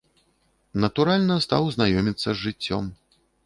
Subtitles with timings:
[0.85, 2.83] Натуральна, стаў знаёміцца з жыццём.